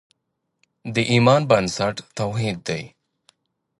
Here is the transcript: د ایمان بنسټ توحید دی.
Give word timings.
د 0.93 0.95
ایمان 1.11 1.41
بنسټ 1.49 1.95
توحید 2.17 2.57
دی. 2.67 2.83